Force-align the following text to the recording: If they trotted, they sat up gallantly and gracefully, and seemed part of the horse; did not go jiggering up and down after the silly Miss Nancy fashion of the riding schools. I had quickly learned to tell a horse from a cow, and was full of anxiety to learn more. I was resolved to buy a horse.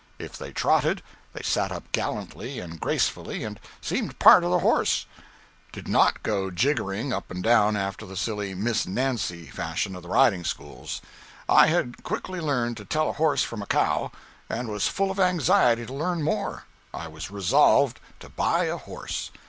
If 0.17 0.35
they 0.35 0.51
trotted, 0.51 1.03
they 1.33 1.43
sat 1.43 1.71
up 1.71 1.83
gallantly 1.91 2.57
and 2.59 2.79
gracefully, 2.79 3.43
and 3.43 3.59
seemed 3.81 4.17
part 4.17 4.43
of 4.43 4.49
the 4.49 4.57
horse; 4.65 5.05
did 5.71 5.87
not 5.87 6.23
go 6.23 6.49
jiggering 6.49 7.13
up 7.13 7.29
and 7.29 7.43
down 7.43 7.77
after 7.77 8.07
the 8.07 8.17
silly 8.17 8.55
Miss 8.55 8.87
Nancy 8.87 9.45
fashion 9.45 9.95
of 9.95 10.01
the 10.01 10.09
riding 10.09 10.43
schools. 10.43 11.03
I 11.47 11.67
had 11.67 12.01
quickly 12.01 12.39
learned 12.41 12.77
to 12.77 12.85
tell 12.85 13.09
a 13.09 13.13
horse 13.13 13.43
from 13.43 13.61
a 13.61 13.67
cow, 13.67 14.11
and 14.49 14.69
was 14.69 14.87
full 14.87 15.11
of 15.11 15.19
anxiety 15.19 15.85
to 15.85 15.93
learn 15.93 16.23
more. 16.23 16.63
I 16.91 17.07
was 17.07 17.29
resolved 17.29 17.99
to 18.21 18.29
buy 18.29 18.63
a 18.63 18.77
horse. 18.77 19.29